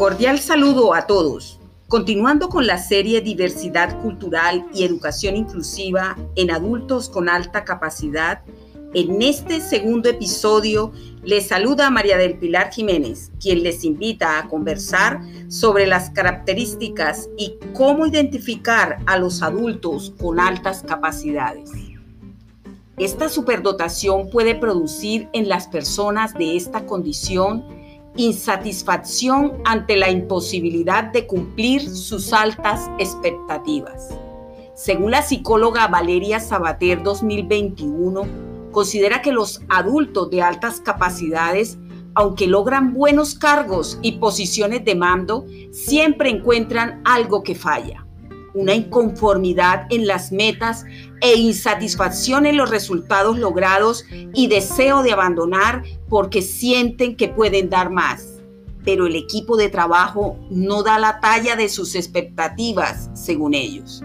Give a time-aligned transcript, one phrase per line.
[0.00, 1.60] Cordial saludo a todos.
[1.86, 8.40] Continuando con la serie Diversidad Cultural y Educación Inclusiva en Adultos con Alta Capacidad,
[8.94, 10.90] en este segundo episodio
[11.22, 17.56] les saluda María del Pilar Jiménez, quien les invita a conversar sobre las características y
[17.74, 21.72] cómo identificar a los adultos con altas capacidades.
[22.96, 27.79] Esta superdotación puede producir en las personas de esta condición
[28.20, 34.10] insatisfacción ante la imposibilidad de cumplir sus altas expectativas.
[34.74, 38.22] Según la psicóloga Valeria Sabater 2021,
[38.72, 41.78] considera que los adultos de altas capacidades,
[42.14, 48.06] aunque logran buenos cargos y posiciones de mando, siempre encuentran algo que falla
[48.54, 50.84] una inconformidad en las metas
[51.20, 57.90] e insatisfacción en los resultados logrados y deseo de abandonar porque sienten que pueden dar
[57.90, 58.40] más.
[58.84, 64.02] Pero el equipo de trabajo no da la talla de sus expectativas, según ellos.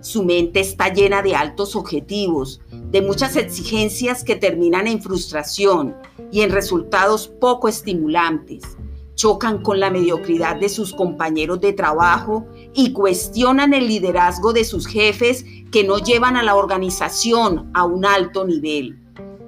[0.00, 5.94] Su mente está llena de altos objetivos, de muchas exigencias que terminan en frustración
[6.32, 8.76] y en resultados poco estimulantes
[9.20, 14.86] chocan con la mediocridad de sus compañeros de trabajo y cuestionan el liderazgo de sus
[14.86, 18.98] jefes que no llevan a la organización a un alto nivel.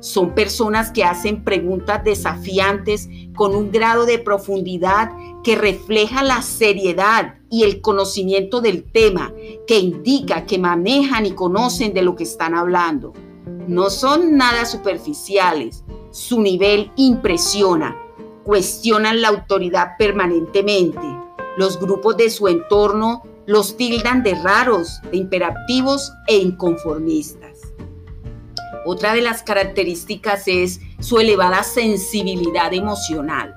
[0.00, 5.10] Son personas que hacen preguntas desafiantes con un grado de profundidad
[5.42, 9.32] que refleja la seriedad y el conocimiento del tema,
[9.66, 13.14] que indica que manejan y conocen de lo que están hablando.
[13.66, 17.96] No son nada superficiales, su nivel impresiona
[18.44, 21.00] cuestionan la autoridad permanentemente.
[21.56, 27.58] Los grupos de su entorno los tildan de raros, de imperativos e inconformistas.
[28.84, 33.54] Otra de las características es su elevada sensibilidad emocional.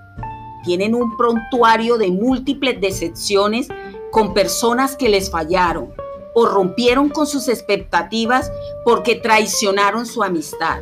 [0.63, 3.67] Tienen un prontuario de múltiples decepciones
[4.11, 5.93] con personas que les fallaron
[6.33, 8.51] o rompieron con sus expectativas
[8.83, 10.79] porque traicionaron su amistad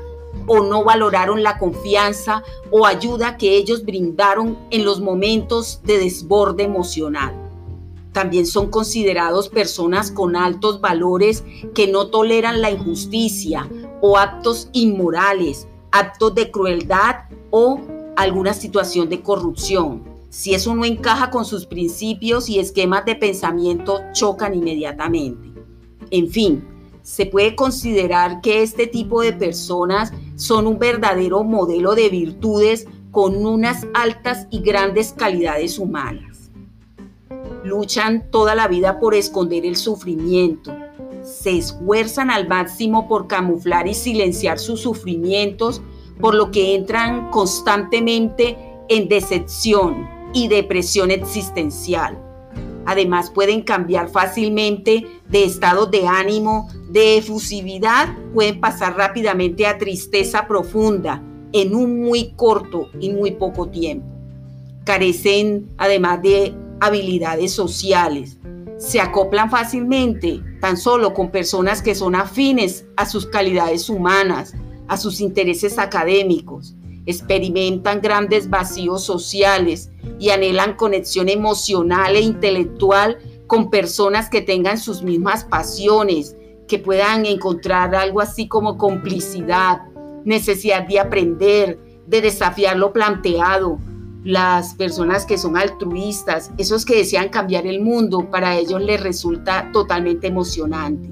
[0.47, 6.63] o no valoraron la confianza o ayuda que ellos brindaron en los momentos de desborde
[6.63, 7.33] emocional.
[8.11, 11.43] También son considerados personas con altos valores
[11.73, 13.67] que no toleran la injusticia
[14.01, 17.79] o actos inmorales, actos de crueldad o
[18.15, 20.03] alguna situación de corrupción.
[20.29, 25.53] Si eso no encaja con sus principios y esquemas de pensamiento, chocan inmediatamente.
[26.09, 26.67] En fin,
[27.03, 33.45] se puede considerar que este tipo de personas son un verdadero modelo de virtudes con
[33.45, 36.49] unas altas y grandes calidades humanas.
[37.63, 40.75] Luchan toda la vida por esconder el sufrimiento.
[41.23, 45.81] Se esfuerzan al máximo por camuflar y silenciar sus sufrimientos,
[46.19, 48.57] por lo que entran constantemente
[48.89, 52.32] en decepción y depresión existencial
[52.85, 60.47] Además pueden cambiar fácilmente de estado de ánimo, de efusividad, pueden pasar rápidamente a tristeza
[60.47, 61.23] profunda
[61.53, 64.05] en un muy corto y muy poco tiempo.
[64.83, 68.37] Carecen además de habilidades sociales.
[68.77, 74.53] Se acoplan fácilmente tan solo con personas que son afines a sus calidades humanas,
[74.89, 76.75] a sus intereses académicos
[77.05, 85.03] experimentan grandes vacíos sociales y anhelan conexión emocional e intelectual con personas que tengan sus
[85.03, 86.35] mismas pasiones,
[86.67, 89.81] que puedan encontrar algo así como complicidad,
[90.23, 93.79] necesidad de aprender, de desafiar lo planteado.
[94.23, 99.69] Las personas que son altruistas, esos que desean cambiar el mundo, para ellos les resulta
[99.73, 101.09] totalmente emocionante.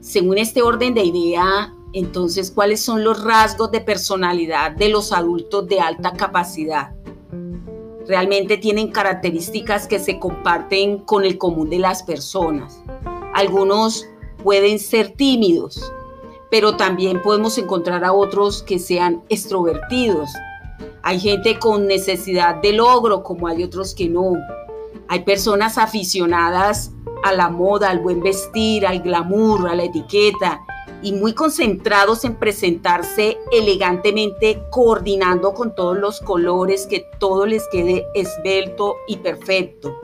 [0.00, 5.66] Según este orden de idea, entonces, ¿cuáles son los rasgos de personalidad de los adultos
[5.68, 6.92] de alta capacidad?
[8.06, 12.82] Realmente tienen características que se comparten con el común de las personas.
[13.34, 14.06] Algunos
[14.42, 15.92] pueden ser tímidos,
[16.50, 20.30] pero también podemos encontrar a otros que sean extrovertidos.
[21.02, 24.34] Hay gente con necesidad de logro, como hay otros que no.
[25.08, 26.92] Hay personas aficionadas
[27.24, 30.62] a la moda, al buen vestir, al glamour, a la etiqueta
[31.02, 38.04] y muy concentrados en presentarse elegantemente, coordinando con todos los colores, que todo les quede
[38.14, 39.94] esbelto y perfecto,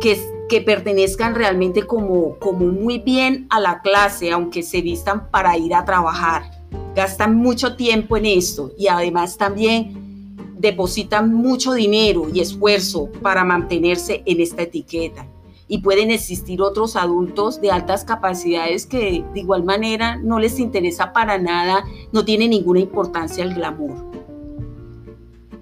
[0.00, 5.56] que, que pertenezcan realmente como, como muy bien a la clase, aunque se vistan para
[5.56, 6.50] ir a trabajar.
[6.94, 14.22] Gastan mucho tiempo en esto y además también depositan mucho dinero y esfuerzo para mantenerse
[14.26, 15.26] en esta etiqueta
[15.66, 21.12] y pueden existir otros adultos de altas capacidades que de igual manera no les interesa
[21.12, 23.94] para nada, no tiene ninguna importancia el glamour.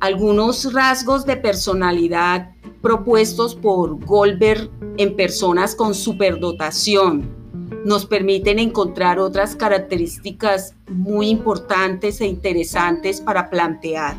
[0.01, 2.51] Algunos rasgos de personalidad
[2.81, 7.43] propuestos por Goldberg en personas con superdotación
[7.85, 14.17] nos permiten encontrar otras características muy importantes e interesantes para plantear.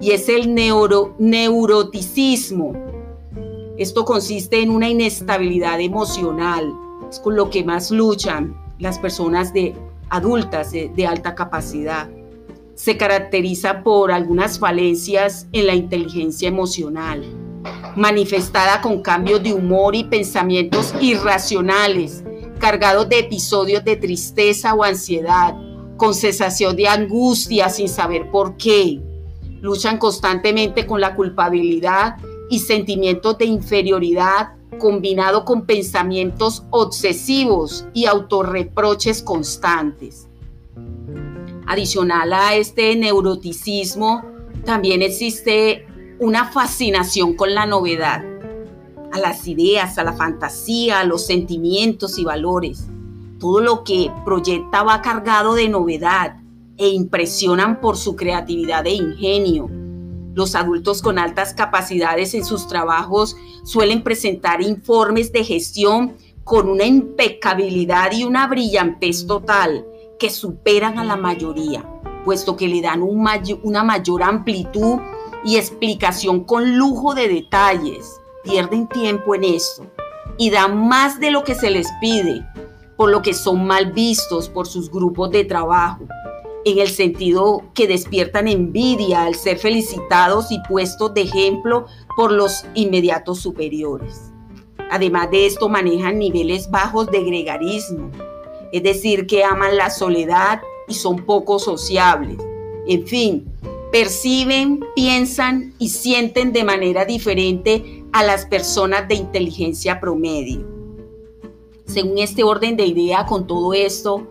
[0.00, 2.93] Y es el neuro, neuroticismo.
[3.76, 6.72] Esto consiste en una inestabilidad emocional,
[7.10, 9.74] es con lo que más luchan las personas de
[10.10, 12.08] adultas de, de alta capacidad.
[12.74, 17.24] Se caracteriza por algunas falencias en la inteligencia emocional,
[17.96, 22.24] manifestada con cambios de humor y pensamientos irracionales
[22.64, 25.54] cargados de episodios de tristeza o ansiedad,
[25.96, 29.02] con sensación de angustia sin saber por qué.
[29.60, 32.16] Luchan constantemente con la culpabilidad
[32.50, 40.28] y sentimientos de inferioridad combinado con pensamientos obsesivos y autorreproches constantes.
[41.66, 44.22] Adicional a este neuroticismo,
[44.64, 45.86] también existe
[46.18, 48.24] una fascinación con la novedad
[49.12, 52.88] a las ideas, a la fantasía, a los sentimientos y valores.
[53.38, 56.36] Todo lo que proyecta va cargado de novedad
[56.76, 59.70] e impresionan por su creatividad e ingenio.
[60.34, 66.84] Los adultos con altas capacidades en sus trabajos suelen presentar informes de gestión con una
[66.84, 69.86] impecabilidad y una brillantez total
[70.18, 71.88] que superan a la mayoría,
[72.24, 74.98] puesto que le dan una mayor amplitud
[75.44, 78.20] y explicación con lujo de detalles.
[78.42, 79.86] Pierden tiempo en esto
[80.36, 82.44] y dan más de lo que se les pide,
[82.96, 86.08] por lo que son mal vistos por sus grupos de trabajo,
[86.64, 92.64] en el sentido que despiertan envidia al ser felicitados y puestos de ejemplo por los
[92.74, 94.32] inmediatos superiores.
[94.90, 98.10] Además de esto, manejan niveles bajos de gregarismo,
[98.72, 102.38] es decir, que aman la soledad y son poco sociables.
[102.86, 103.46] En fin,
[103.92, 110.66] perciben, piensan y sienten de manera diferente a las personas de inteligencia promedio.
[111.86, 114.26] Según este orden de idea, con todo esto,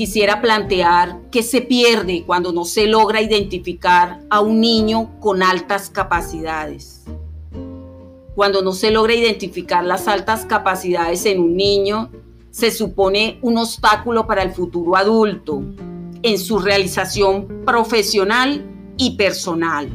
[0.00, 5.90] quisiera plantear qué se pierde cuando no se logra identificar a un niño con altas
[5.90, 7.04] capacidades.
[8.34, 12.10] Cuando no se logra identificar las altas capacidades en un niño,
[12.50, 15.62] se supone un obstáculo para el futuro adulto,
[16.22, 18.64] en su realización profesional
[18.96, 19.90] y personal.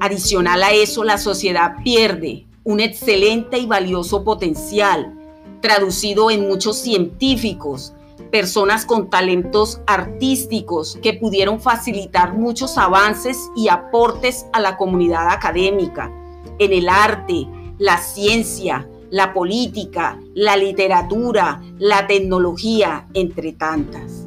[0.00, 5.14] Adicional a eso, la sociedad pierde un excelente y valioso potencial,
[5.60, 7.94] traducido en muchos científicos,
[8.30, 16.12] personas con talentos artísticos que pudieron facilitar muchos avances y aportes a la comunidad académica,
[16.58, 17.46] en el arte,
[17.78, 24.26] la ciencia, la política, la literatura, la tecnología, entre tantas.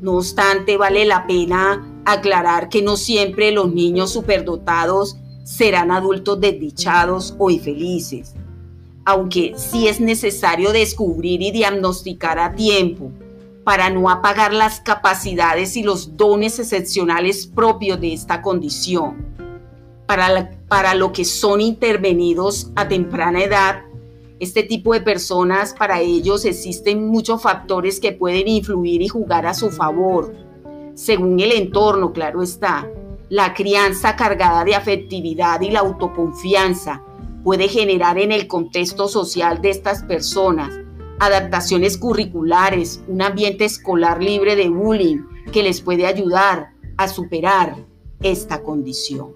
[0.00, 7.34] No obstante, vale la pena aclarar que no siempre los niños superdotados serán adultos desdichados
[7.38, 8.34] o infelices,
[9.04, 13.10] aunque sí es necesario descubrir y diagnosticar a tiempo
[13.64, 19.32] para no apagar las capacidades y los dones excepcionales propios de esta condición.
[20.06, 23.82] Para, para lo que son intervenidos a temprana edad,
[24.40, 29.54] este tipo de personas, para ellos existen muchos factores que pueden influir y jugar a
[29.54, 30.34] su favor,
[30.94, 32.88] según el entorno, claro está.
[33.28, 37.02] La crianza cargada de afectividad y la autoconfianza
[37.42, 40.72] puede generar en el contexto social de estas personas
[41.20, 47.76] adaptaciones curriculares, un ambiente escolar libre de bullying que les puede ayudar a superar
[48.20, 49.34] esta condición.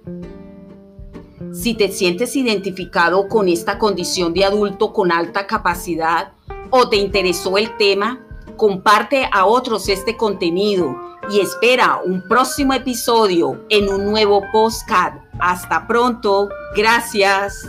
[1.52, 6.32] Si te sientes identificado con esta condición de adulto con alta capacidad
[6.70, 8.20] o te interesó el tema,
[8.56, 10.96] comparte a otros este contenido
[11.30, 15.20] y espera un próximo episodio en un nuevo postcard.
[15.38, 16.48] Hasta pronto.
[16.74, 17.66] Gracias.